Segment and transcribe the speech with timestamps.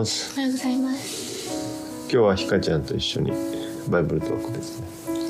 [0.00, 0.32] ます。
[0.34, 2.10] おはようございます。
[2.10, 3.32] 今日はひかちゃんと一緒に
[3.88, 4.86] バイブルトークですね。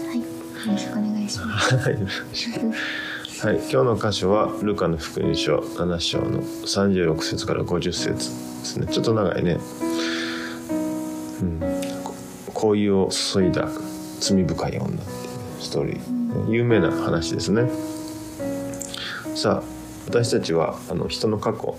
[0.07, 0.25] はい、よ
[0.73, 1.77] ろしくお願いします。
[1.77, 8.87] はいはい、今日の箇所はルカの福音書7章の36節から50節ですね。
[8.87, 9.59] ちょっと長いね。
[11.43, 11.61] うん。
[12.05, 12.15] こ
[12.55, 13.69] こういうを注いだ
[14.21, 15.01] 罪深い女っていう
[15.61, 16.51] ストーリー。
[16.51, 17.69] 有名な話ですね。
[19.35, 21.77] さあ私たちはあの人の過去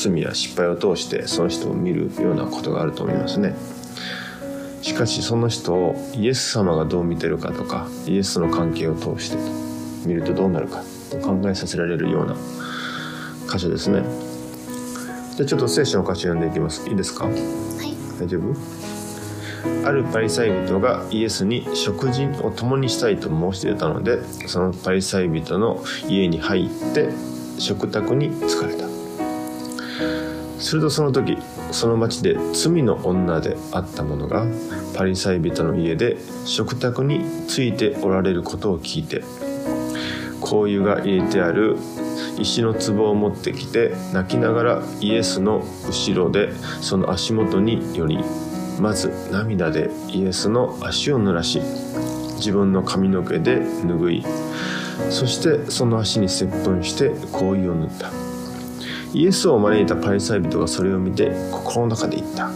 [0.00, 3.54] 罪や失敗を通してその人を見るようなことがあると思いますね。
[4.82, 9.36] しかしその人をイエス様がどう見てるかとかイエスとの関係を通して
[10.08, 12.34] 見るとどうなるかと考えさせられるような
[13.52, 14.02] 箇所ですね。
[15.36, 16.88] じゃあちょっと聖書の箇所読んでいきます。
[16.88, 17.26] いいですか？
[17.26, 17.36] はい、
[18.18, 18.56] 大丈夫？
[19.86, 27.10] あるパリサイ人がイエスに食事を共にしたいと申し出たのでそのパリサイ人の家に入って
[27.58, 28.88] 食卓に疲れた
[30.60, 31.38] するとその時
[31.72, 34.46] その町で罪の女であった者が
[34.94, 39.22] パリサイ人の家で食卓についておられることを聞いて
[40.42, 41.76] 香油が入れてある
[42.38, 48.18] 石の壺を持ってきて泣きながらイエスの後ろでその足元により
[48.78, 51.60] まず涙でイエスの足を濡らし
[52.36, 54.24] 自分の髪の毛で拭い
[55.10, 58.19] そしてその足に接吻して香油を塗った。
[59.12, 62.50] イエスを招いたパリサイ人がそれを見て心の中で言った。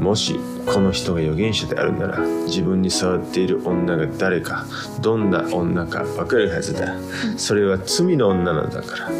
[0.00, 4.64] もしこの人が預言者であるなら自分に触っている女が誰か
[5.00, 6.94] どんな女か分かるはずだ。
[7.36, 9.10] それは罪の女なんだから。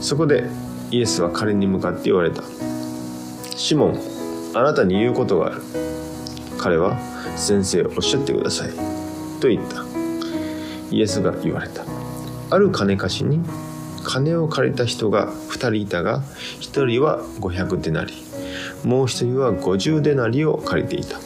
[0.00, 0.48] そこで
[0.90, 2.42] イエスは彼に向かって言われた。
[3.56, 4.00] シモン
[4.54, 5.62] あなたに言うことがある。
[6.58, 6.98] 彼は
[7.36, 8.70] 先生おっしゃってください。
[9.40, 9.84] と言った。
[10.90, 11.84] イエスが言われた。
[12.50, 13.40] ある金貸しに
[14.04, 16.20] 金を借りた人が2人いたが
[16.60, 18.14] 1人は500デナリ
[18.84, 21.18] もう1人は50デナリを借りていた。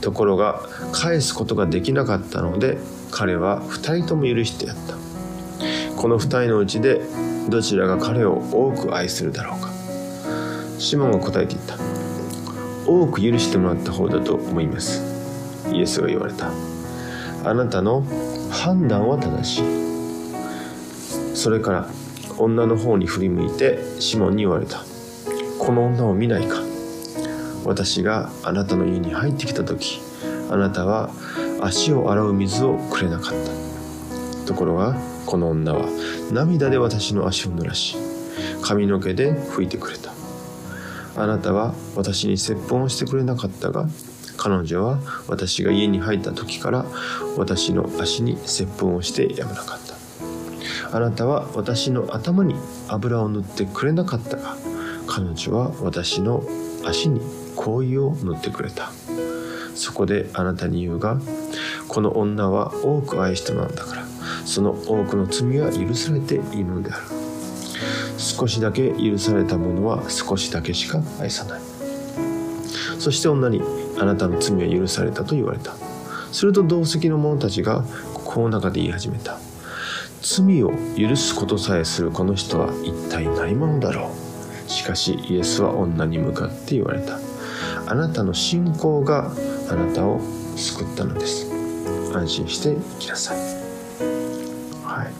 [0.00, 0.60] ところが
[0.92, 2.78] 返すことができなかったので
[3.10, 4.96] 彼は2人とも許してやった。
[5.96, 7.00] この2人のうちで
[7.48, 9.70] どちらが彼を多く愛するだろうか。
[10.78, 11.76] シモンが答えていた。
[12.86, 15.02] 多く許してもらった方だと思います。
[15.72, 16.50] イエスが言われた。
[17.44, 18.04] あなたの
[18.50, 19.91] 判断は正しい。
[21.34, 21.88] それから
[22.38, 24.84] 女の方に振り向いてシモンに言われた。
[25.58, 26.60] この女を見ないか。
[27.64, 30.00] 私があなたの家に入ってきた時
[30.50, 31.10] あなたは
[31.60, 33.32] 足を洗う水をくれなかっ
[34.42, 34.46] た。
[34.46, 34.96] ところが
[35.26, 35.86] この女は
[36.32, 37.96] 涙で私の足を濡らし
[38.62, 40.12] 髪の毛で拭いてくれた。
[41.14, 43.86] あなたは私に接吻をしてくれなかったが
[44.36, 44.98] 彼女は
[45.28, 46.86] 私が家に入った時から
[47.36, 49.81] 私の足に接吻をしてやめなかった。
[50.92, 52.54] あなたは私の頭に
[52.88, 54.56] 油を塗ってくれなかったが
[55.06, 56.42] 彼女は私の
[56.84, 57.20] 足に
[57.56, 58.90] 香油を塗ってくれた。
[59.74, 61.18] そこであなたに言うが
[61.88, 64.02] この女は多く愛したのだから。
[64.44, 67.02] その多くの罪は許されているのである。
[68.18, 71.60] 少しだけ許された者は少しだけしか愛さない。
[72.98, 73.62] そして女に
[73.98, 75.74] あなたの罪は許されたと言われた。
[76.32, 77.84] すると同席の者たちが
[78.14, 79.38] 心の中で言い始めた。
[80.22, 84.10] 罪を許すことさえするこの人は一体何者だろ
[84.66, 84.70] う。
[84.70, 87.18] しかしイエスは女に向かって言われた。
[87.86, 89.32] あなたの信仰が
[89.68, 90.20] あなたを
[90.56, 91.50] 救ったのです。
[92.14, 93.38] 安心して生きなさい。
[94.84, 95.12] はい。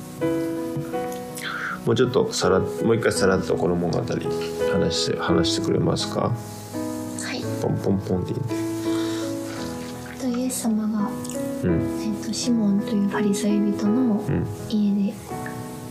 [1.85, 6.21] もうちょっとさらもう一回さらっとこの物語話して話してくれますか？
[6.21, 6.33] は
[7.35, 8.55] い、ポンポンポンって言って。
[10.21, 11.11] とイエス様が、
[11.65, 12.01] うん。
[12.03, 14.47] えっとシモンというパリサイ人のうん。
[14.69, 15.15] 家で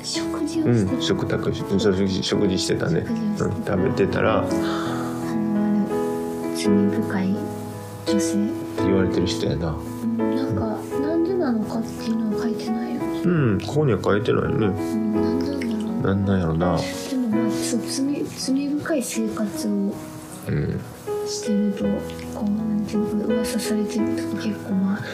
[0.03, 3.75] 食事をうしてん、食卓し食事食事してたね、食事をしてた。
[3.75, 5.87] うん、食べてたらあの
[6.55, 7.35] 罪深い
[8.07, 8.37] 女性、
[8.77, 9.69] 言われてる人やな。
[9.69, 9.73] う
[10.05, 10.61] ん、なんか
[10.99, 14.49] なんでなのかっていうのは書いてないよね、うんここには書いてないね。
[14.49, 15.41] うん、なん
[16.01, 16.37] なんだろう。
[16.37, 16.77] なんやろな。
[17.09, 19.75] でもまあつ罪罪深い生活をう
[20.51, 20.79] ん。
[21.27, 21.85] してると
[22.37, 24.99] こうなんていうのか噂されてると結構まあ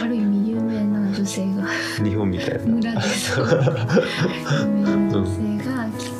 [0.00, 1.64] ある意味有名な女性が
[2.04, 2.64] 日本みたいな。
[2.66, 3.00] 村で。
[3.00, 6.14] そ う有名な女性が来て、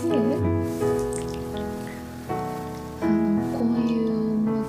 [3.03, 4.65] あのこういうを持っ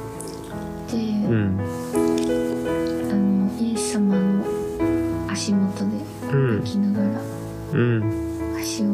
[0.87, 1.59] て、うん。
[3.11, 4.43] あのイエス様の
[5.31, 5.91] 足元で
[6.31, 6.59] うん。
[6.59, 7.21] 歩きながら
[7.73, 8.03] うん。
[8.59, 8.85] 足を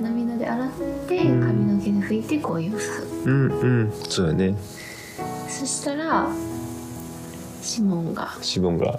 [0.00, 0.70] 涙で洗っ
[1.08, 1.40] てうん。
[1.40, 3.92] 髪の毛で拭いてこういうさうんうん。
[4.08, 4.54] そうやね。
[5.48, 6.28] そしたら
[7.78, 8.28] シモンが。
[8.42, 8.98] シボンが。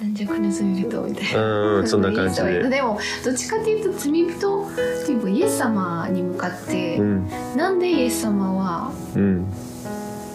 [0.00, 1.42] なんじゃこの罪人みたいな。
[1.42, 2.62] うんうんそんな感じで。
[2.70, 7.28] でもどっちかっていうと罪人っていうかイエス様に向かって、うん。
[7.54, 9.44] なんでイエス様はうん。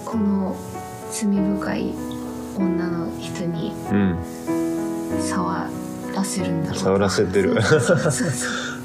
[0.06, 0.56] この
[1.10, 1.96] 罪深い
[2.56, 4.16] 女の人にうん。
[5.20, 5.68] 触
[6.16, 7.58] らせるんだろう触らせてる。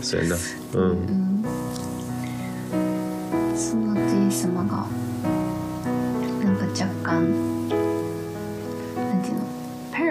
[0.00, 0.36] そうやな。
[0.36, 1.44] ううんん。
[3.54, 4.86] その後イエス様が
[6.42, 7.52] なんか若干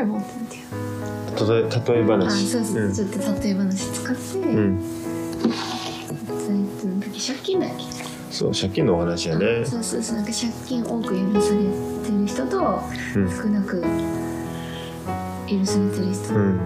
[0.02, 0.70] パラボルっていう
[1.40, 2.48] の例え例えあ話。
[2.48, 4.82] そうそう、うんちょっと例え話使って、うん。
[7.14, 7.84] 借金だっけ？
[8.34, 9.64] そう借金のお話やね。
[9.64, 11.60] そうそうそうなんか借金多く許され
[12.04, 12.82] てる人と
[13.16, 13.30] うん。
[13.30, 13.82] 少なく
[15.48, 16.34] 許されてる人。
[16.34, 16.60] うん。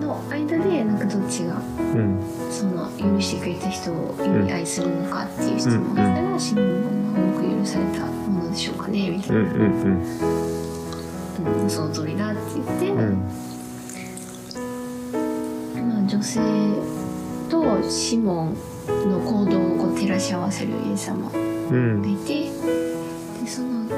[0.00, 2.20] の間でなんかどっちがうん。
[2.50, 9.62] その許してくれた人をより愛するのかっていう質問をしたら、シモンが多く許されたものでしょうかねみたいな、うんうん
[11.62, 11.70] うん。
[11.70, 12.98] その通りだって言って、うん。
[12.98, 13.02] う
[15.82, 16.40] んまあ、女性
[17.50, 18.56] とシモン
[19.10, 22.50] の行動をこう照らし合わせるイエス様うんがいて
[23.44, 23.94] でその後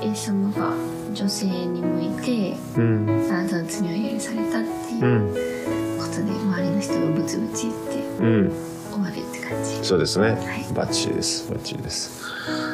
[0.00, 0.72] イエス様が
[1.12, 3.28] 女性に向いてうん。
[3.30, 5.98] あなたの罪は許されたっていううん。
[5.98, 8.52] ことで周りの人がブツブツ言ってうん。
[8.90, 9.84] 終わるって感じ。
[9.86, 10.30] そうですね。
[10.30, 10.38] はい。
[10.74, 11.50] バッチリです。
[11.50, 12.22] バッチリです。
[12.22, 12.71] ね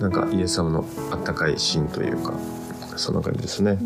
[0.00, 2.34] なんかイエス様のあったかいシーンというか
[2.96, 3.78] そんな感じですね。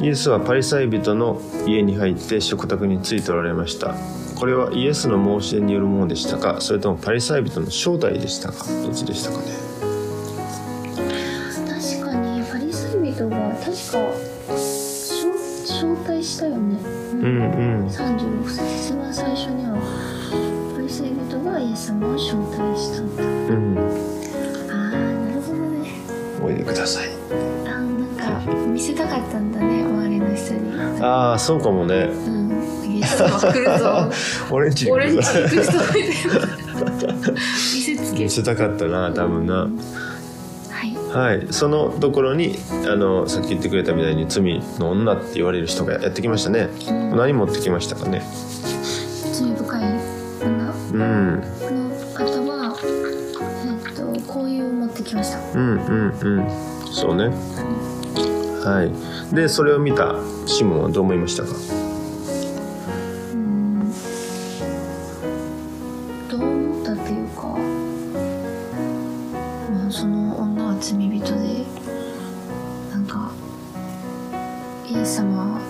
[0.00, 3.94] イエスはパリサイ人の家に入って食卓についておられました。
[4.36, 6.60] これはイエスの申し出によるものでしたか？
[6.60, 8.64] それともパリサイ人の正体でしたか？
[8.82, 9.61] どっちでしたかね？
[31.02, 32.04] ああそうかもね。
[32.04, 32.42] うん。
[33.02, 34.10] 来るぞ
[34.50, 35.90] オレンジに俺んち行く人み
[37.00, 39.68] たいな見せたかったな多分な。
[40.70, 41.38] はい。
[41.38, 41.52] はい。
[41.52, 42.56] そのところに
[42.86, 46.68] あのさっき言ってくれたみたいに罪の女って言われる人がやってきましたね。
[46.88, 47.16] うん。
[47.16, 48.22] 何持ってきましたかね。
[49.32, 49.82] 罪深い
[50.42, 50.70] 女。
[50.70, 51.40] うん。
[51.40, 52.76] の方は
[53.64, 55.58] えっとこういう持ってきました。
[55.58, 56.50] うんうんうん。
[56.92, 57.30] そうね
[58.64, 59.34] はい。
[59.34, 60.14] でそれを見た
[60.46, 61.48] シモンはどう思いましたか？
[63.32, 63.90] うん。
[66.28, 67.42] どう思ったっていうか
[69.72, 71.66] まあその女は罪人で
[72.92, 73.32] なんか
[74.86, 75.60] イエス様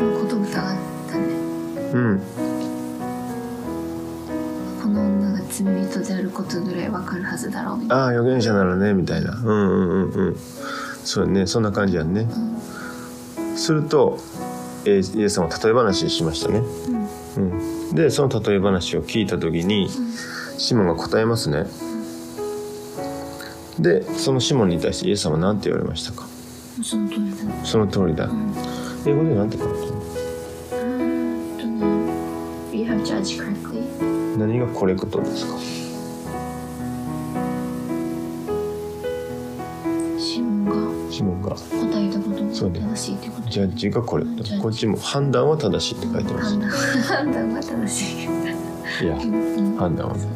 [0.00, 0.76] のことを疑っ
[1.10, 1.24] たね。
[1.94, 2.20] うん。
[4.80, 8.04] この女が罪人であることぐらいわかるはずだろうみたいな。
[8.04, 9.32] ああ預言者ならねみたいな。
[9.32, 10.36] うんうんうんうん
[11.16, 12.28] そうやねそんな感じやんね。
[13.56, 14.18] すると、
[14.84, 16.58] えーイエス様は例え話しましたね。
[16.58, 17.50] うん。
[17.90, 17.94] うん。
[17.94, 19.88] でその例え話を聞いた時に
[20.58, 21.64] シモンが答えますね。
[23.80, 26.26] でそのシモンに対してイエス様は何て言われましたか？
[26.76, 27.46] うんその通りだ。
[27.46, 28.26] ねその通りだ。
[28.26, 28.54] うん
[29.06, 29.88] 英語で何て書いてある？
[29.88, 35.54] うーんとね You have judged correctly 何がコレクトですか？
[43.56, 46.58] ジャッジがコレクジャッジトこっちも判断は正しいって書いてます。
[47.04, 48.26] 判断は正しい。
[49.02, 49.76] いやうん。
[49.78, 50.14] 判断は。
[50.14, 50.26] ね。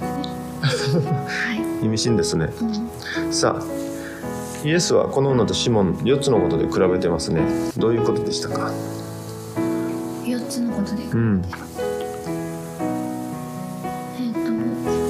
[0.63, 1.85] はい。
[1.85, 2.47] 意味深ですね。
[2.47, 3.31] うん。
[3.31, 7.43] さあイエスはこの女とシモン4つのことで比べてますね。
[7.77, 8.73] どういうことでしたか
[10.25, 11.45] ？4つのことで、うん。
[14.19, 14.33] えっ、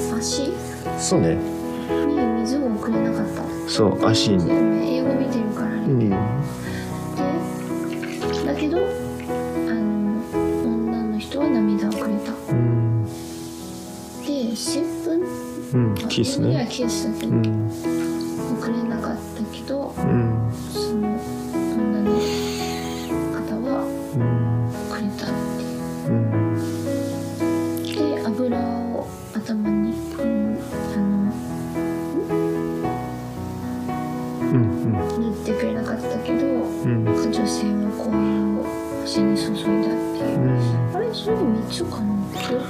[0.09, 0.51] と足？
[0.99, 1.35] そうね。
[1.35, 3.69] に水をくれなかった。
[3.69, 4.51] そう足に。
[4.97, 6.60] 英語見てるからね、うん
[8.71, 8.81] どあ
[9.73, 10.21] の
[10.63, 12.31] 女の人は涙をくれた。
[12.51, 13.05] うん、
[14.25, 15.21] で接吻
[15.73, 16.67] うん、キスね。
[16.69, 17.69] キスだけど、うん。
[18.61, 20.51] くれなかったけどうん。
[20.73, 22.19] その女の方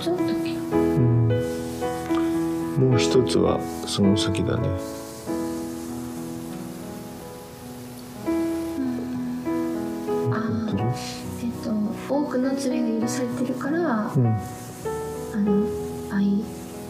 [0.01, 1.27] つあっけうん。
[2.89, 4.69] もう一つはその先だね。
[10.31, 10.93] あー
[11.43, 14.27] えっと多くの罪が許されてるから、うん。
[14.27, 15.65] あの
[16.11, 16.43] 愛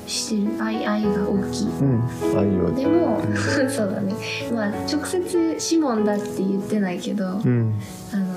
[0.07, 1.67] ししてる愛愛が大きい。
[1.67, 2.03] うん。
[2.37, 3.21] 愛をでも
[3.69, 4.13] そうだね。
[4.53, 7.73] まあ直接シモンだって言ってないけど、うん。
[8.13, 8.30] あの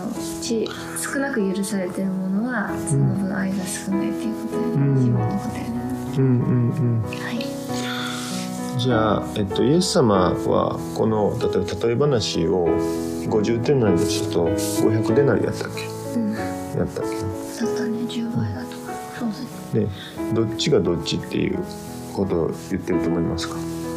[0.44, 0.68] ち
[1.02, 5.12] 少なく許されてるものはその分愛が少ないっていうことやね、うん。
[5.14, 5.70] のことやね
[6.18, 7.02] うんうんうん。
[7.02, 8.78] はい。
[8.78, 15.86] じゃあ、えっと、イエス様はこの例えば例え話を50点なりとすると500デナリやったっけ？
[16.18, 16.34] うん。
[16.34, 17.98] だやったっったね。
[18.06, 19.88] 10倍だとかそうですけね
[20.34, 21.64] どっちがどっちっていう
[22.12, 23.54] ことを言ってると思いますか？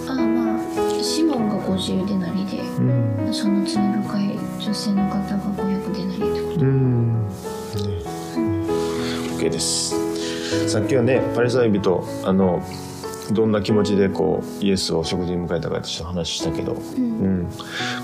[0.08, 0.60] ああまあ
[1.04, 2.82] シモンが50デナリでう
[3.30, 3.34] ん。
[3.34, 7.28] その罪深い女性の方が500デナリってことうん。
[7.28, 7.32] ね
[9.38, 10.70] OK です。
[10.70, 12.62] さっきはねパリサイ人あの
[13.32, 17.04] どんな気持ちでこうイエスを食事に迎えたかって話したけど、うん。
[17.18, 17.50] うん、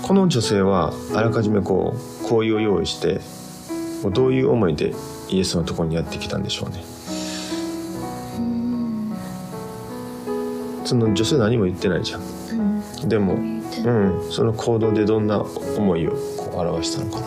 [0.02, 1.94] この女性はあらかじめこ
[2.24, 3.20] う香油を用意して
[4.10, 4.92] どういう思いで
[5.30, 6.84] イエスのところにやってきたんでしょうね。
[8.38, 9.16] うん。
[10.84, 12.20] その女性何も言ってないじゃん。
[12.20, 12.24] う
[13.06, 13.08] ん。
[13.08, 13.62] でも、うん、
[14.30, 17.26] その行動でどんな思いをこう表したのかな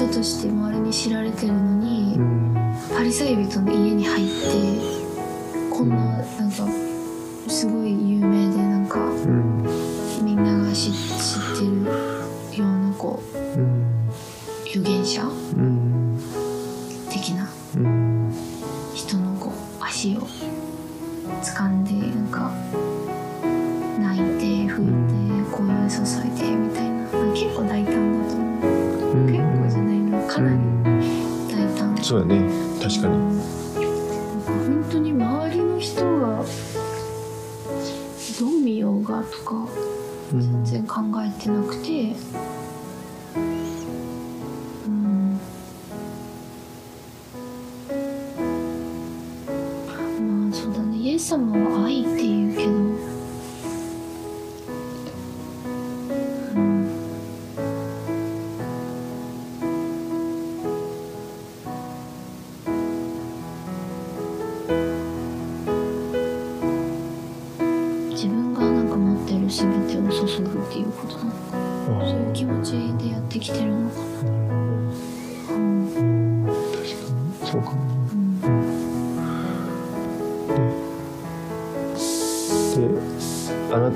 [0.00, 2.54] 人として周りに知られてるのに、うん。
[2.96, 4.79] パリサイ人の家に入って
[51.20, 52.39] そうだねイエ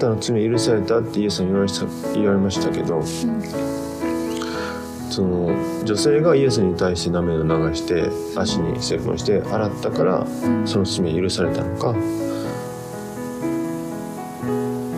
[0.04, 1.72] たの罪許されたってイエスに言われ
[2.14, 3.02] 言われましたけど
[5.10, 5.50] その
[5.84, 10.26] 女性がイエスに対して涙を流して足にセフンして洗ったから
[10.66, 11.94] その罪許されたのか。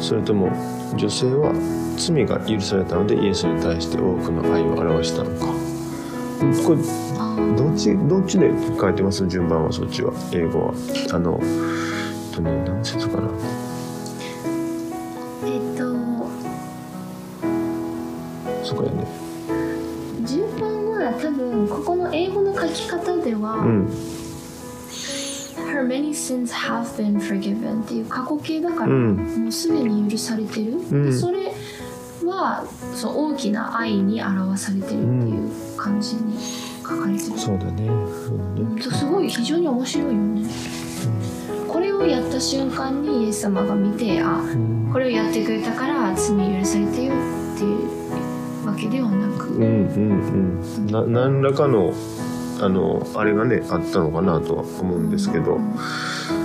[0.01, 0.49] それとも
[0.97, 1.53] 女性は
[1.97, 5.47] 罪が許されたのでイエスに対して多くの愛を表したのか。
[6.65, 6.83] これ
[7.57, 9.27] どっちどっちで書いてます？
[9.27, 10.13] 順番はそっちは。
[10.33, 10.75] 英語は。
[11.13, 13.31] あのえっとね何節かな。
[18.67, 19.07] そうかよね。
[20.27, 23.87] 順番は多分ここの英語の書き方では、うん。
[25.73, 29.17] Her many sins have been forgiven っていう過去形だから、うん。
[29.17, 31.05] もうすでに許されてる、ん。
[31.05, 31.53] でそれ
[32.25, 36.37] はそう大きな愛に表されてるっていう感じに
[36.83, 37.87] 書かれてる、そうだね。
[38.27, 38.61] そうだね。
[38.61, 40.47] うんすごい非常に面白いよね。
[41.69, 44.91] これをやった瞬間にイエス様が見てあうん。
[44.93, 48.06] これをやってくれたから罪許されてよっていうわ
[48.77, 50.87] けではなく、うんうんうん。
[50.87, 51.93] な何らかの
[52.61, 55.75] あのあれがねあったのかなとは思うんですけどうん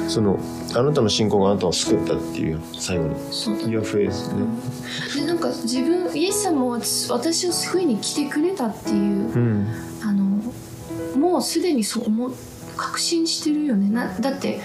[0.10, 0.38] その
[0.76, 4.46] あなたの信仰があなたを救ったっていう最後にそうだ Your faith ね。
[5.16, 9.68] でなんか自分イエス様は私を救いに来てくれたっていううん。
[10.04, 10.26] あの
[11.18, 12.34] もうすでにそう思う
[12.76, 13.90] 確信してるよね。
[13.90, 14.60] なだって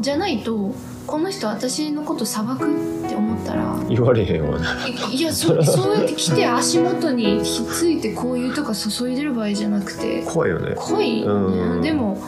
[0.00, 0.72] じゃないと
[1.08, 4.86] この人私のこと裁くって思ったら言われへんわな。
[4.86, 10.22] いいやそそうやって来て足元にひっついてこういうとか注いでる場合じゃなくて。
[10.24, 10.74] 怖いよね。
[10.76, 11.80] 濃い、うん。
[11.80, 12.22] でも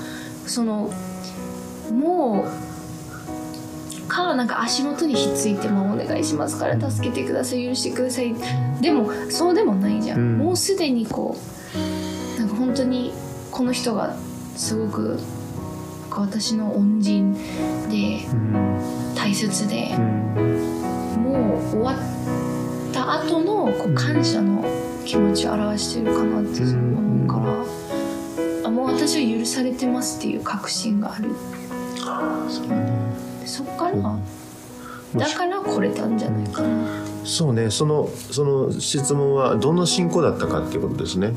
[0.47, 0.91] その
[1.93, 8.35] もうかなんか足元にひっついてもお願いしますから助けてください許してください。
[8.81, 10.39] でもそうでもないじゃん、うん。
[10.39, 11.37] もうすでにこ
[12.37, 13.13] うなんか本当に
[13.51, 14.17] この人が
[14.57, 15.19] すごく
[16.11, 17.37] 私の恩人
[17.91, 20.03] でうん大切でう、ん
[21.23, 24.65] もう終わった後のこう感謝の
[25.05, 27.43] 気持ちを表してるかなって思うから、
[28.65, 31.31] ああもう私は許されてますっていう確信がある。
[32.03, 32.67] ああそう
[33.47, 33.97] そっから、
[35.17, 36.69] だから来れたんじゃないかな。
[37.25, 41.33] そうねそのその質問はどの信仰だったかっていうことですね、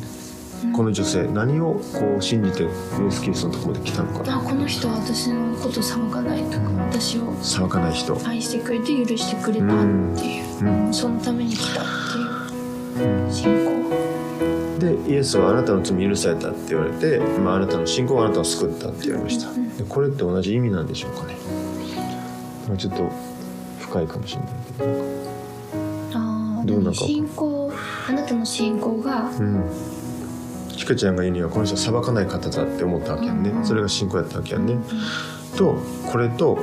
[0.72, 2.70] この女性何をこう信じてイエ
[3.12, 6.70] ス・キリストのところまで来たのかあこの人は私のこと裁かないとか。
[6.90, 8.18] 私を裁かない人。
[8.28, 10.94] 愛してくれて許してくれたっていう、うん。
[10.94, 11.86] そのために来たっ
[12.96, 13.74] ていう信仰。
[14.80, 19.50] でイエスはあなたの罪許されたって言われて、まあ、あなたの信仰があなたを救ったって言われました。
[19.50, 21.36] うんでこれって同じ意味なんでしょうかね、
[22.68, 23.10] まあ、ちょっと
[23.80, 26.20] 深いかもしれないけど。
[26.20, 27.72] ああでもどうなんか信仰
[28.08, 29.64] あなたの信仰がうん
[30.76, 33.58] ちかちゃんが言うにはこの人は裁かない方だって思ったわけやんね、うん。
[33.60, 34.78] うんそれが信仰やったわけやんね、
[35.58, 35.76] と
[36.12, 36.58] これと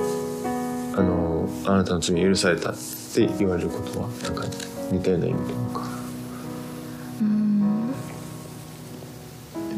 [0.97, 4.45] あのあなたの罪許されたって言われることはなんか
[4.91, 5.83] 似たような意味でなんか。
[7.21, 7.95] うん。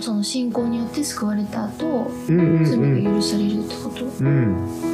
[0.01, 3.05] その信仰によって救われた後うんうん罪うん。
[3.05, 4.92] が許されるってこと、うん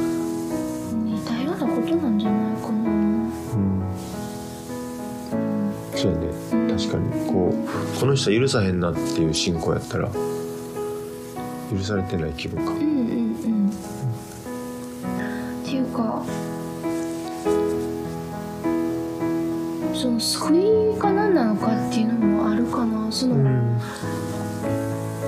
[7.99, 10.09] この人は許さへんなっていう信仰やったら
[11.69, 12.71] 許されてない気分か。
[12.71, 13.69] うんうんうん。
[13.69, 16.23] っていうか
[19.93, 20.57] その救
[20.95, 23.11] いが何なのかっていうのもあるかな。
[23.11, 23.81] その、ん。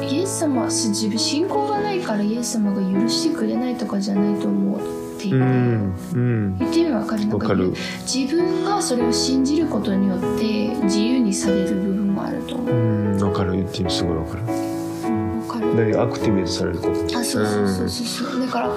[0.02, 4.80] イエス様は自分信仰がないからイエス様が許してくれないとかじゃないと思っ
[5.20, 6.58] ていて、うんうん。
[6.58, 7.28] 言ってみれば分かる？
[7.28, 7.54] なんか
[8.04, 12.76] 自分がそれを信じることによって自由にされる部分もあると思う。
[12.76, 13.54] うんわかる。
[13.54, 14.44] 言ってみすごいわかる。
[14.44, 15.76] 分かる。
[15.76, 16.92] 何アクティベートされること？
[17.18, 18.30] あそうそうそうそう。
[18.30, 18.76] そうだからこ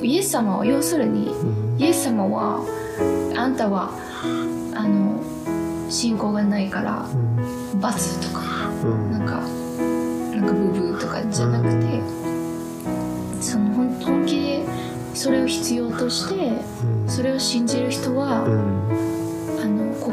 [0.00, 1.80] うイエス様は要するにうん。
[1.80, 2.60] イエス様は
[3.36, 3.90] あんたは
[4.74, 5.20] あの
[5.90, 7.06] 信仰がないから
[7.80, 9.10] 罰とかうん。
[9.12, 9.40] なんか
[10.36, 12.00] なんかブーブーとかじゃなくて、
[13.40, 14.64] その本本気で
[15.14, 17.08] それを必要としてうん。
[17.08, 18.44] それを信じる人は、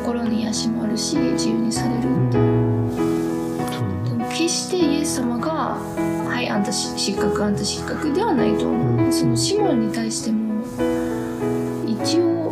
[0.02, 5.78] 心に癒しもあるし自由にされる、でも決してイエス様が
[6.28, 9.14] 「はいあんたし失格あんた失格」ではないと思う、うん。
[9.14, 10.64] そのシモンに対しても
[11.86, 12.52] 一応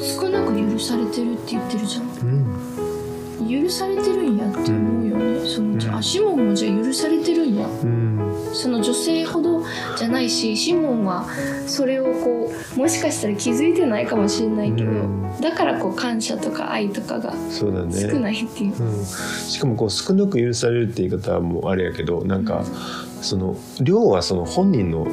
[0.00, 2.04] 少なく許されてるって言ってるじゃん。
[2.04, 3.62] うん。
[3.62, 5.98] 許されてるんやって思うよね、そのじゃうん。
[5.98, 7.66] あシモンもじゃあ許されてるんや。
[7.66, 8.13] うん
[8.54, 9.62] その女性ほど
[9.96, 11.26] じゃないしシモンは
[11.66, 15.40] それをこうもしかしたら気づいてないかもしれないけど、うん。
[15.40, 22.64] だからこう感謝とか愛とかが少ないっていう、うん、しかもこう少なく許されるって言い方はもうあれやけどなんか、
[23.20, 25.06] その量はその本人の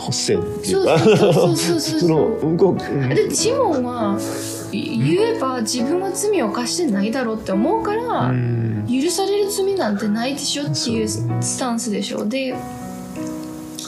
[0.00, 0.98] 発生っていうか。
[0.98, 8.86] そうそうそうそうそうその向こう、うんだってシモンはい言えば自分は罪を犯してないだろうって思うから、うん。
[8.86, 12.26] 許される罪なんてないでしょっていうスタンスでしょ。
[12.26, 12.54] で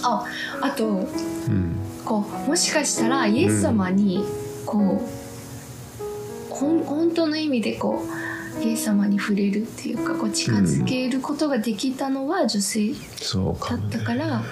[0.03, 0.25] あ
[0.63, 0.99] あとう
[1.51, 1.77] ん。
[2.05, 4.25] こうもしかしたらイエス様に
[4.65, 8.03] こう、本当の意味でこ
[8.61, 12.97] うイエス様に触れるっていうかこう近づけることができたのは女性だ
[13.77, 14.43] ったから、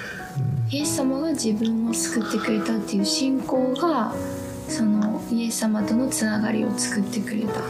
[0.70, 4.12] イエス様が自分を救ってくれたっていう信仰が
[4.68, 7.60] そのイエス様とのつながりを作ってくれた。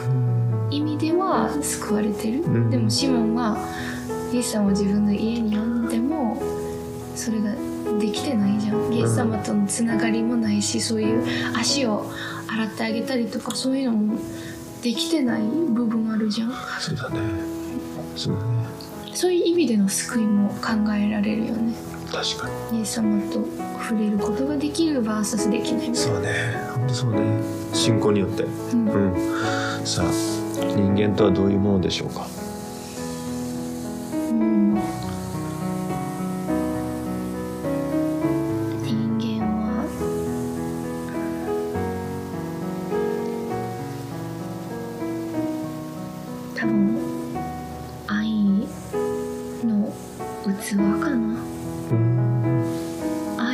[0.71, 2.71] 意味では救われてる、ん。
[2.71, 3.57] でもシモンは
[4.33, 6.41] イエス様を自分の家に呼んでも
[7.15, 7.53] それが
[7.99, 8.93] できてないじゃん。
[8.93, 11.25] イエス様とのつながりもないしそういう
[11.57, 12.11] 足を
[12.49, 14.19] 洗ってあげたりとかそういうのも
[14.83, 16.53] できてない部分あるじゃん。
[16.81, 17.21] そうだね。
[18.17, 18.65] そうだね
[19.15, 21.75] そういう意味での救いも考えられるよね。
[22.11, 22.79] 確かに。
[22.79, 23.45] イエス様と
[23.81, 25.95] 触れることができる VS できない。
[25.95, 27.43] そうねそうね。
[27.73, 28.45] 信仰によって。
[28.45, 29.13] な、うん。
[29.13, 29.87] うん。
[29.87, 30.07] さあ
[30.77, 32.27] 人間とはどういうものでしょうか？
[34.31, 34.75] うん
[38.83, 39.85] 人間は
[46.55, 46.99] 多分
[48.07, 48.69] 愛
[49.67, 49.93] の
[50.45, 51.25] 器かな。
[53.39, 53.53] 愛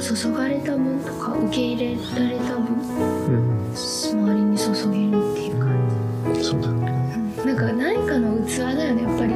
[0.00, 1.19] 注がれた分とか
[1.50, 3.74] 受け入れられた分うん。
[3.74, 6.44] 周りに注げるっていう感じ。
[6.44, 9.02] そうだろうねなんか何かの器だよね。
[9.02, 9.34] やっぱり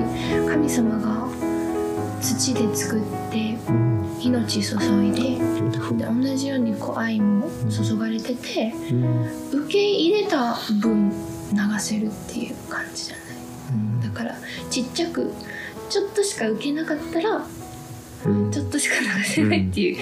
[0.49, 1.29] 神様が
[2.23, 3.95] 土で作ってうん。
[4.21, 5.23] 命注いで
[5.99, 9.61] で同じようにこう愛も注がれててうん。
[9.65, 11.17] 受け入れた分流
[11.81, 13.25] せるっていう感じじゃない、
[13.71, 14.37] うん、だから
[14.71, 15.33] ちっちゃく
[15.91, 17.45] ちょっとしか受けなかったら
[18.27, 18.51] うん。
[18.53, 19.93] ちょっとしか流せないってい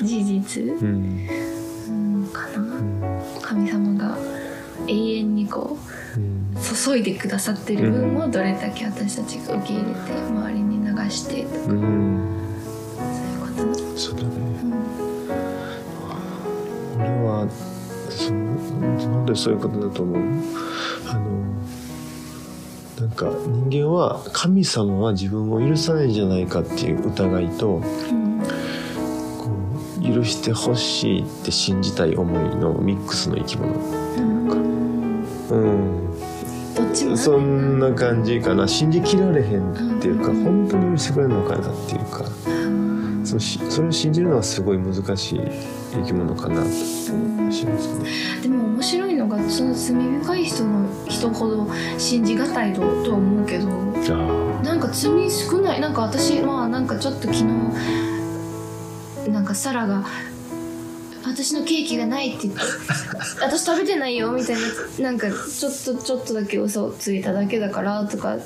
[0.00, 1.28] う事実、うん
[3.58, 4.16] 神様が
[4.86, 11.56] 永遠にこう注いでくださってる分をどれだけ私たちが受け入れて周りに流してとか。
[11.66, 12.28] うん。
[12.96, 13.66] そういうこと。
[13.66, 14.28] なそうだね。
[14.62, 14.72] うん。
[17.00, 17.48] 俺は
[18.10, 20.16] そう本当にそういうことだと思う。
[21.08, 21.38] あの
[23.00, 23.26] なんか
[23.70, 28.27] 人間は神様は自分を許さないんじゃないかっていう疑いとうん
[30.12, 33.74] 許してほしいって信じたい思いのミックスの生き物。
[33.74, 33.80] う
[34.20, 35.22] ん。
[35.50, 36.20] うん。
[36.74, 37.18] どっちもある。
[37.18, 38.66] そんな感じかな。
[38.66, 40.44] 信じきられへんっていうかうん。
[40.44, 42.24] 本当に許してくれるのかなっていうか。
[42.46, 42.68] うん
[43.28, 45.40] そのしそれを信じるのはすごい難しい
[45.92, 47.12] 生き物かなとし
[47.66, 48.10] ますね。
[48.42, 51.68] でも面白いのがその罪深い人の人ほど
[51.98, 54.62] 信じがたいととは思うけどあ。
[54.64, 57.78] なんか罪少ないなんか私はなんかちょっと昨日なんか
[59.58, 60.04] サラが
[61.26, 62.60] 「私のケーキがない」って言って
[63.42, 64.56] 「私食べてないよ」みたい
[65.00, 68.36] ななんかちょっとちょっとだけ嘘をついただけだからとか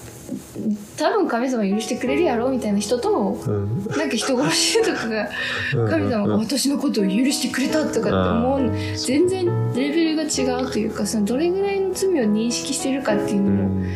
[0.97, 3.87] 多分神様許してくれるやろみたいな人とあうん。
[3.89, 5.29] なんか人殺しとかが
[5.75, 5.91] うん。
[5.91, 9.45] 神様が私のことを許してくれたとかって思う全然
[9.75, 13.87] レベルが違うというかそのどれぐらいの罪を認識してるかっていううのもん。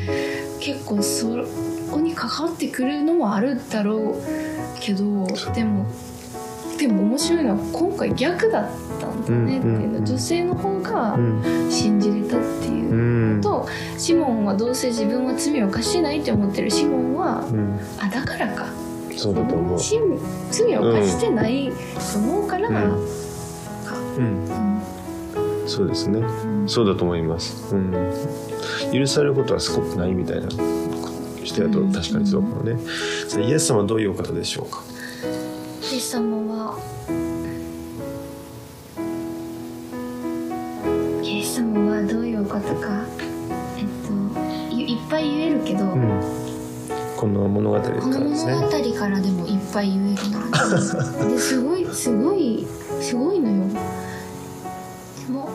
[0.60, 1.28] 結構そ
[1.90, 5.86] こに関わってくるのもあるだろうけどでも
[6.78, 13.40] でも面白いのは今回逆だったんだねっていう女性の方がうん信じれたっていううん。
[13.40, 13.66] と。
[13.98, 17.78] シモンはどうせ自分は罪を犯してないって思ってるシモンはうん。
[17.98, 18.66] あだからか。
[19.16, 19.78] そうだと思う。
[19.80, 19.98] し
[20.50, 21.72] 罪を犯してない
[22.12, 22.74] と思うから、うん。
[22.74, 22.80] か
[24.18, 24.24] うん。
[24.24, 25.68] うん。
[25.68, 26.18] そうですね。
[26.20, 26.68] うん。
[26.68, 27.74] そうだと思います。
[27.74, 27.92] うん、
[28.92, 30.48] 許されることはすごくないみたいな
[31.42, 32.76] 人やとうん確かにそうかもね。
[33.46, 34.82] イエス様はどういうお方でしょうか？
[36.12, 36.78] 様は。
[41.22, 43.04] イエス様はどういうお方か。
[43.76, 46.20] えっといいっぱい言えるけど、うん、
[47.16, 48.92] この物語かこのらです物語ね。
[48.98, 50.38] からでもいっぱい言えるな。
[51.28, 52.66] ですごいすごい
[53.00, 53.64] すごいのよ。
[55.26, 55.50] でも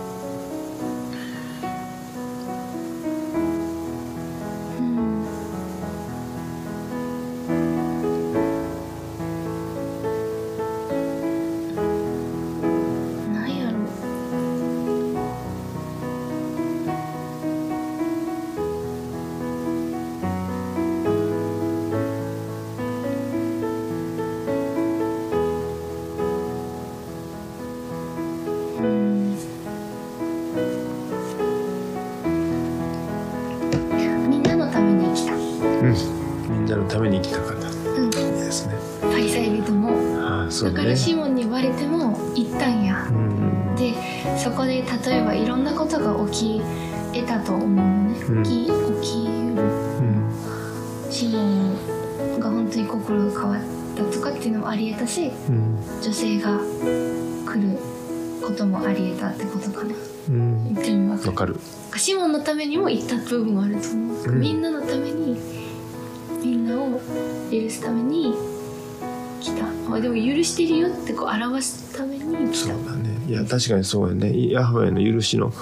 [44.42, 46.62] そこで例えばいろんなことが起き
[47.14, 48.44] 得たと思うのね、うん。
[48.44, 53.62] 起き起きうるうん、シモンが本当に心が変わっ
[53.96, 57.78] たとかっていうのもあり得たしうん、女性が来る
[58.44, 59.94] こともあり得たってことかな。
[60.30, 61.28] うん、言ってみます。
[61.28, 61.60] わかる。
[61.96, 64.40] シモンのためにも行った部分はあると思う、うん。
[64.40, 65.38] みんなのために
[66.44, 67.00] みんなを
[67.52, 68.34] 許すために
[69.40, 69.66] 来た。
[69.94, 72.74] あでも許してるよってこう表すために来た。
[72.74, 73.11] そうだね。
[73.32, 74.50] いや、確かにそうやね。
[74.52, 75.56] ヤハウェの許しの現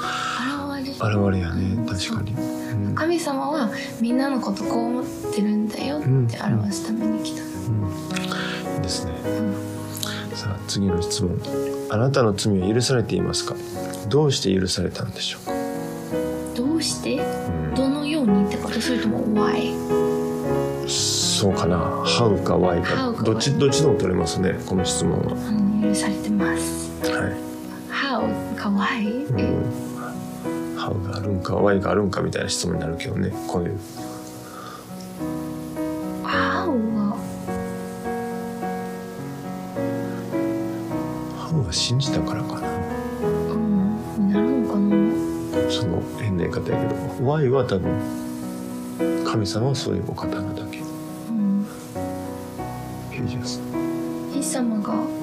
[1.32, 1.86] れやね。
[1.88, 2.34] 確かに。
[2.34, 3.70] うん、神様は
[4.02, 5.06] みんなのことこう思っ
[5.36, 6.08] てるんだよって
[6.42, 7.50] 表すために来た、うん、
[8.76, 9.12] いいですね。
[9.24, 9.54] うん
[10.36, 11.40] さあ、次の質問。
[11.92, 13.56] あなたの罪は許されていますか？
[14.10, 15.46] どうして許されたんでしょう？
[15.46, 15.52] か。
[16.56, 17.18] どうして？
[17.18, 18.82] うんどのようにってこと？
[18.82, 19.78] それとも why
[20.88, 22.04] そうかな。
[22.04, 23.24] How か Why か。
[23.24, 24.56] どっちどっちでも取れますね。
[24.66, 25.34] この質問は。
[25.34, 26.79] うん許されてます
[29.30, 30.78] うん。
[30.78, 33.32] How があるんか Why があるんかみたいな質問になるけどね。
[33.48, 33.78] こういう。
[36.24, 37.16] how は
[41.38, 42.68] How は信じたからかな。
[43.54, 46.96] うんなるのかなその変な言い方やけど。
[47.24, 47.92] Why は多分
[49.26, 50.80] 神様はそういうお方なだけ。
[50.80, 51.68] うん
[53.12, 53.62] ヘイジャス。
[54.34, 55.19] イエス様が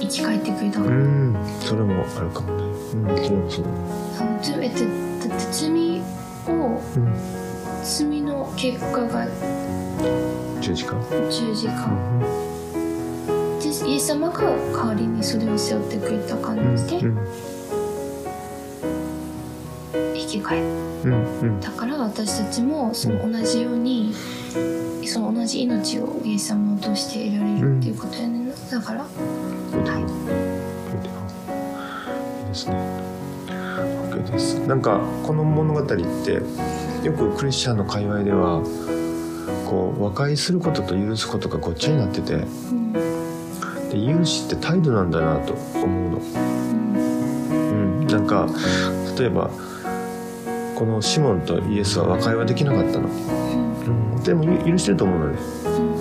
[0.00, 1.36] 生き返ってくれたうん。
[1.60, 2.62] それもあるかもね。
[2.64, 3.22] うん。
[3.22, 3.76] それもそうだね。
[4.20, 4.80] あの罪だって
[5.28, 6.02] だって罪
[6.48, 7.14] をうん。
[7.84, 9.26] 罪の結果が
[10.60, 10.96] 十字架。
[11.30, 13.58] 十字架うん。
[13.60, 17.14] でイエス様が代わりにそれを背負ってくれた感じでうん。
[17.14, 17.59] 生
[20.30, 21.40] き返っうん。
[21.40, 21.60] うん。
[21.60, 24.14] たから私たちもその同じように
[25.06, 28.54] その同じ命をイエス様を通して得られるっていうことやねんな。
[28.70, 29.08] だからは
[29.98, 30.10] い
[32.48, 32.76] ですね。
[34.10, 34.54] OK です。
[34.66, 36.00] なんかこの物語ってよ
[37.12, 38.62] くクリスチャンの界隈では
[39.68, 43.00] こう和解することと許すことがごっちゃになっててうんで
[44.14, 46.18] 許しって態度なんだなと思うの。
[47.50, 47.62] う
[48.04, 48.46] ん、なんか
[49.18, 49.50] 例えば
[50.80, 55.38] このシモンとイエスは和解はできなかったの、うん、でもゆ許してると思うのね、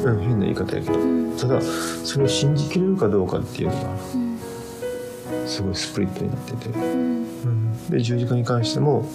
[0.05, 0.97] うん、変な言い方やけど。
[0.97, 1.37] うん。
[1.37, 4.39] ただそれを信じきれるかどうかっていうのがうん
[5.45, 6.81] すごいスプリットになってて、うん。
[6.87, 9.05] うん、で十字架に関しても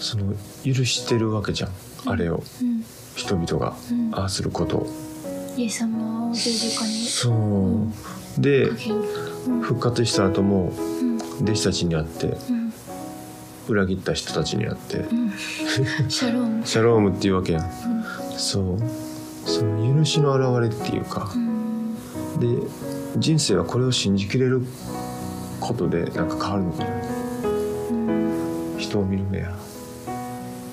[0.00, 1.70] その許してるわけじゃん。
[2.04, 2.42] あれを。
[2.60, 2.84] うん。
[3.16, 4.10] 人々がうん。
[4.12, 4.80] ああすること。
[4.80, 4.86] を
[5.56, 7.32] イエス様を十字架にそ
[8.38, 8.40] う。
[8.42, 8.66] で
[9.62, 11.16] 復活した後もうん。
[11.40, 12.57] 弟子たちに会ってうん
[13.68, 14.98] 裏切った人たちに会って。
[14.98, 15.32] うん。
[16.08, 16.62] シャローム。
[16.66, 17.60] シャロームっていうわけや。
[17.60, 17.66] んう。
[17.66, 17.68] ん
[18.36, 18.78] そう
[19.48, 21.30] その許しの表れっていうか。
[21.34, 21.94] うん。
[22.40, 22.66] で
[23.16, 24.62] 人生はこれを信じきれる
[25.60, 26.90] ことでなんか変わるのかな。
[27.90, 28.76] うん。
[28.78, 29.52] 人を見る目や。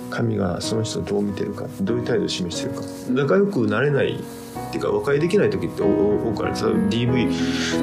[0.10, 1.66] 神がその人をどう見てるか。
[1.82, 2.82] どういう態度を示してるか。
[3.10, 6.56] 仲良くなれないっていうか和解できない時って多多くある。
[6.56, 7.30] さ DV,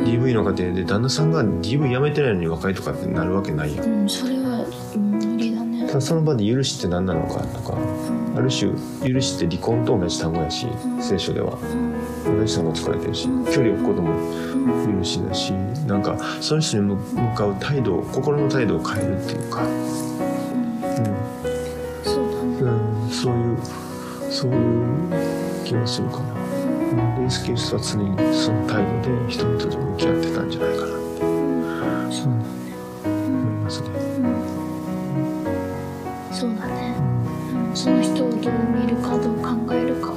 [0.05, 3.87] DV の家庭で旦那さんが DV やめてないのに和解とかってなるわけないやん。
[3.87, 4.42] うん
[6.01, 7.77] その場で許しって何なのかとか
[8.37, 8.73] ある種
[9.13, 10.67] 許しって離婚と同じ単語やし
[11.01, 11.59] 聖書では。
[11.59, 12.39] うん。
[12.39, 14.99] 同じ単語使われてるし距離を置くこともうん。
[14.99, 15.53] 許しだし
[15.87, 19.65] なんかその人に向向かう態度を心の態度を変えるっていうか、
[22.05, 23.59] そうんうん、そういう
[24.31, 26.33] そういう気がするかな。
[27.27, 31.21] イスキリストは常にその態度で人々と向き合ってたんじゃないかなって。
[32.15, 32.62] そう
[38.51, 40.15] の人をどう見るかどう考えるか。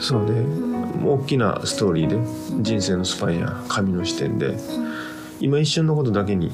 [0.00, 1.06] そうね、ん。
[1.06, 4.56] 大きなストーリーで人生のスパンや神の視点で。
[5.40, 6.52] 今一瞬のことだけに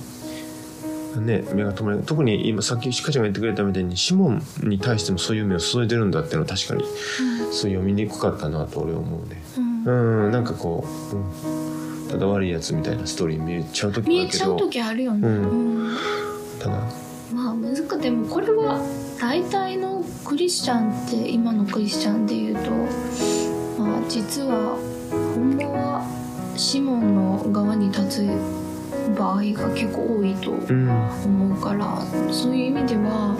[1.21, 2.03] ね目が止まる。
[2.07, 9.43] 特に今さっきシカちゃんが言ってくれたみたいにシモンに対してもそういう目を注いでるんだっていうのは確かにそう読みにくかったなと俺は思うね。
[9.59, 10.27] うん。
[10.27, 15.89] うんなんかこう、うん、ただ悪いやつみたいなストーリーに見えちゃう時も見えちゃうあるけど時あるよね、うん。
[15.89, 15.97] うん。
[16.61, 16.79] ただ。
[17.35, 18.81] まあ難しくでもこれは
[19.21, 19.96] 大体の
[20.27, 22.71] クリスチャンって今のクリスチャンでいうと、
[23.81, 24.77] まあ、実は
[25.37, 28.27] ほんまはシモンの側に立つ
[29.17, 30.91] 場合が結構多いとうん
[31.25, 33.37] 思うからそういう意味では、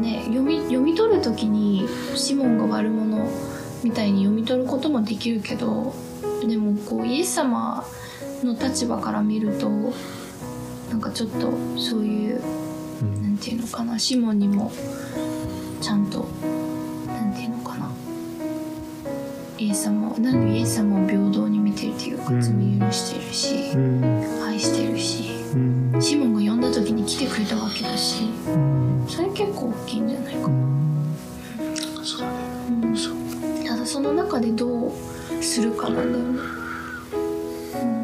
[0.00, 3.28] ね、読み読み取る時にシモンが悪者
[3.82, 5.94] みたいに読み取ることもできるけど
[6.46, 7.84] でもこうイエス様
[8.42, 9.68] の立場から見ると
[10.88, 12.40] なんかちょっとそういう
[13.02, 13.22] うん。
[13.22, 14.72] なんていうのかなシモンにも
[15.84, 16.26] ちゃんと
[17.06, 17.90] なんていうのかな。
[19.58, 22.52] イエス様をなんでイエス様を平等に見てるっていうかうん罪
[22.88, 24.42] 許してるしうん。
[24.46, 25.58] 愛してるしう
[25.98, 26.00] ん。
[26.00, 29.04] シモンが呼んだ時に来てくれたわけだしうん。
[29.06, 31.76] それ結構大きいんじゃないかう、ん。
[32.02, 32.38] そうだね。
[32.82, 32.86] う。
[32.86, 32.96] ん。
[32.96, 33.14] そう
[33.66, 34.92] ただその中でどう
[35.42, 36.40] するかなんだよね、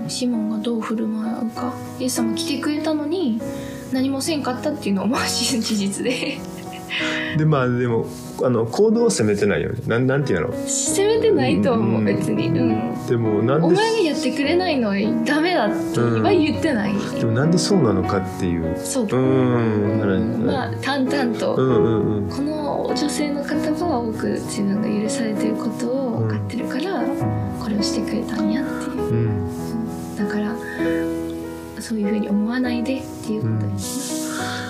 [0.02, 1.72] うん、シモンがどう振る舞うか。
[1.98, 3.40] イエス様来てくれたのに
[3.90, 6.38] 何もせんかったっていうのはまあ事実で
[7.38, 8.06] でまあでも
[8.42, 9.78] あの行動を責めてないよね。
[9.86, 10.52] なんなんていうの？
[10.66, 12.04] 責めてないと思う、うん。
[12.04, 18.76] 別に、うん、でもなんでお前がやってくれないのはダメだっては言ってない、でもなんでそうなのかっていう。
[18.76, 19.06] そう。
[19.10, 20.00] う、ん。
[20.00, 22.28] うんまあ淡々と、うんうんうん。
[22.28, 27.02] この女性の方は多く自分が許されてることを分かってるから、
[27.60, 29.02] これをしてくれたんやっていう。
[29.02, 30.16] うん。
[30.16, 30.54] だから
[31.80, 34.69] そういうふうに思わないでっていうことです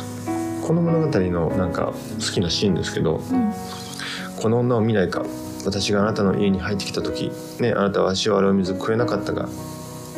[0.70, 3.52] この物語のなんか好きなシーンですけどね。
[4.40, 5.24] この女を見ないか
[5.66, 9.48] 私があなたの家に入ってきた時ねあなたは足を洗う水くれなかったが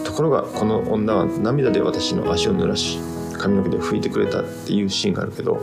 [0.04, 2.98] ところがこの女は涙で私の足を濡らし
[3.38, 5.54] 髪の毛で拭いてくれたっていうシーンがあるけど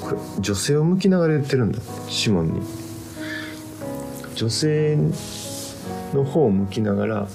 [0.00, 2.60] これ女性を向きながら言ってるんだシモンに
[4.36, 4.98] 女性
[6.14, 7.28] の方を向きながら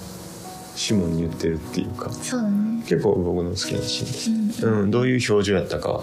[0.74, 2.82] シモンに言ってるっていうかそうだね。
[2.88, 6.02] 結構僕の好きなシーンです、うんうん、どういう表情やったか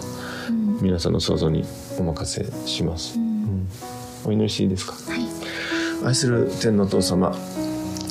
[0.81, 1.63] 皆さんの想像に
[1.99, 3.27] お任せします、ううん。
[3.27, 3.67] ん、
[4.25, 4.93] お祈りしていいですか？
[4.93, 5.25] はい。
[6.03, 7.35] 愛する天のお父様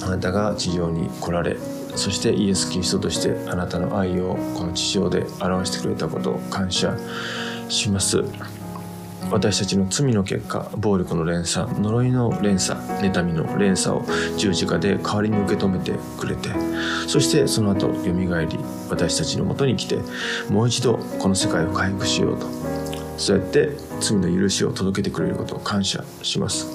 [0.04, 1.56] あなたが地上に来られ
[1.96, 6.96] そしてイエス・キリストとしてあなたの愛をこの地上で表してくれたことを感謝
[7.68, 8.22] します。
[9.32, 14.04] 私たちの罪の結果暴力の連鎖呪いの連鎖妬みの連鎖を
[14.36, 16.48] 十字架で代わりに受け止めてくれて
[17.06, 20.00] そしてその後よみがえり私たちのもとに来て
[20.48, 22.46] もう一度この世界を回復しようと
[23.20, 23.68] そうやって
[24.00, 26.66] 罪の許しを届けてくれることを感謝します。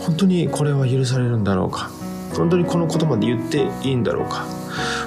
[0.00, 1.90] 本当にこれは許されるんだろうか？
[2.34, 4.44] 本当にこの言葉で言っていいんだろうか？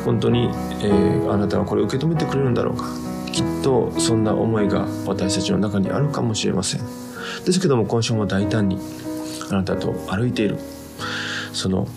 [0.04, 0.50] 本当に、
[0.82, 2.86] えーあなたはこれを受け止めてくれるんだろうか？
[3.32, 6.82] きっとそんな思いが私たちの中にあるかもしれません。
[7.46, 8.80] ですけども今週も大胆に
[9.52, 10.58] あなたと歩いている。
[11.54, 11.88] その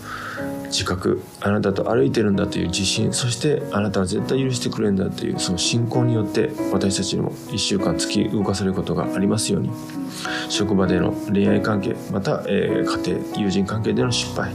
[0.68, 9.70] 自覚あなたと歩いてるんだという自信そしてあなたは絶対許してくれるんだというその信仰によって私たちにも1週間突き動かされることがありますように。
[10.48, 14.52] 職場での恋愛関係また、えー家庭友人関係での失敗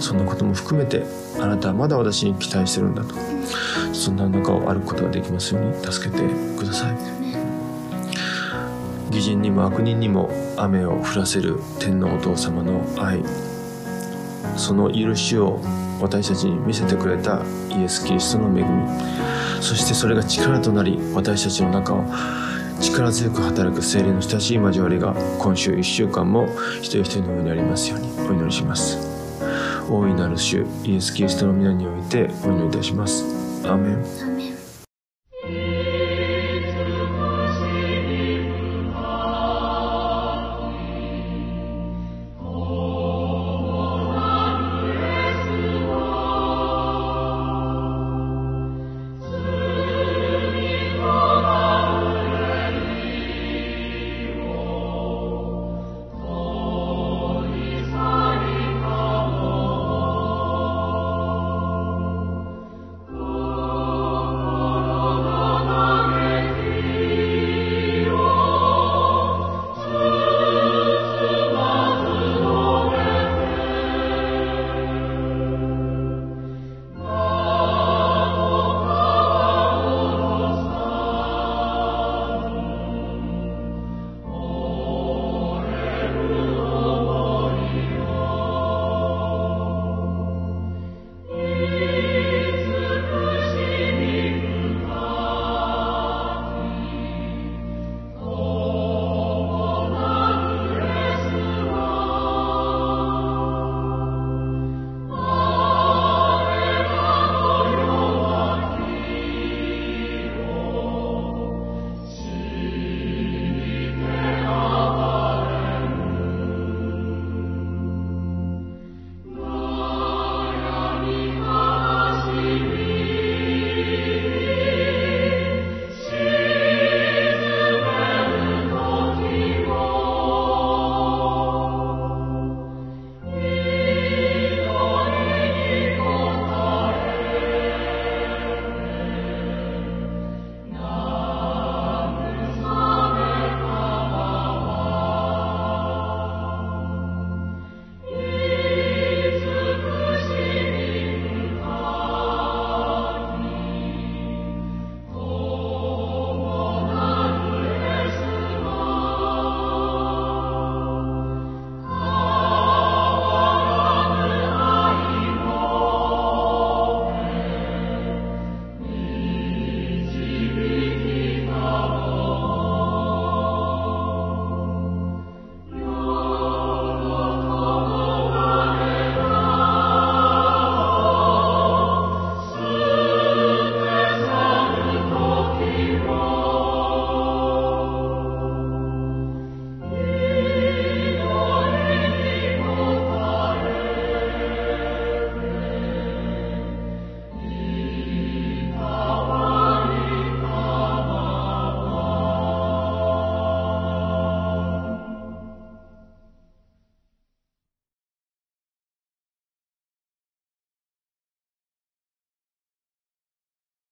[0.00, 1.04] そんなことも含めて
[1.40, 3.14] あなたはまだ私に期待してるんだと。
[3.92, 6.22] そんな中を歩くことができますように助けて
[6.58, 7.16] ください。
[9.10, 13.22] 義人にも悪人にも雨を降らせる天皇お父様の愛
[14.56, 15.60] その許しを
[16.00, 18.70] 私たちに見せてくれたイエス・キリストの恵み。
[19.60, 22.04] そしてそれが力となり私たちの中を
[22.80, 28.98] 力強く働く精霊の親しい交わりが今週1週間も一人一人の上にありますようにお祈りします。
[29.90, 33.24] 大いなる主イエス・キリストの皆においてお祈りいたします。
[33.64, 34.35] アーメン。